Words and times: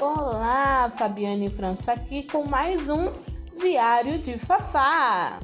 Olá, 0.00 0.88
Fabiane 0.96 1.50
França 1.50 1.92
aqui 1.92 2.22
com 2.22 2.44
mais 2.44 2.88
um 2.88 3.10
Diário 3.60 4.16
de 4.16 4.38
Fafá. 4.38 5.40